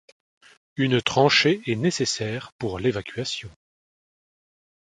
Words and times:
Une 0.77 0.99
tranchée 0.99 1.61
est 1.67 1.75
nécessaire 1.75 2.53
pour 2.57 2.79
l’évacuation 2.79 3.51